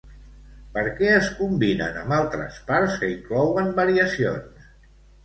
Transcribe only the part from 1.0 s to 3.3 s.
què es combinen amb altres parts que